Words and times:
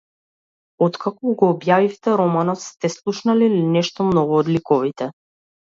Откако 0.85 1.33
го 1.41 1.51
објавивте 1.55 2.15
романот, 2.23 2.65
сте 2.73 2.93
слушнале 2.97 3.53
ли 3.55 3.63
нешто 3.79 4.11
ново 4.19 4.43
од 4.45 4.53
ликовите? 4.59 5.15